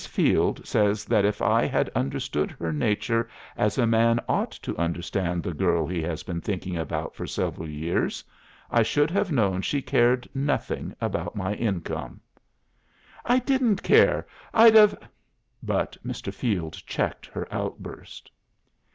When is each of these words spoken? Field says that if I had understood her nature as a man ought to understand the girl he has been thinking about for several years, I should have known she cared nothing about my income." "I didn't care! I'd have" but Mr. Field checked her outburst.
Field 0.09 0.65
says 0.65 1.05
that 1.05 1.25
if 1.25 1.43
I 1.43 1.67
had 1.67 1.89
understood 1.95 2.49
her 2.53 2.73
nature 2.73 3.29
as 3.55 3.77
a 3.77 3.85
man 3.85 4.19
ought 4.27 4.49
to 4.49 4.75
understand 4.75 5.43
the 5.43 5.53
girl 5.53 5.85
he 5.85 6.01
has 6.01 6.23
been 6.23 6.41
thinking 6.41 6.75
about 6.75 7.13
for 7.15 7.27
several 7.27 7.69
years, 7.69 8.23
I 8.71 8.81
should 8.81 9.11
have 9.11 9.31
known 9.31 9.61
she 9.61 9.79
cared 9.79 10.27
nothing 10.33 10.95
about 10.99 11.35
my 11.35 11.53
income." 11.53 12.19
"I 13.25 13.37
didn't 13.37 13.83
care! 13.83 14.25
I'd 14.55 14.73
have" 14.73 14.97
but 15.61 15.97
Mr. 16.03 16.33
Field 16.33 16.73
checked 16.87 17.27
her 17.27 17.47
outburst. 17.53 18.31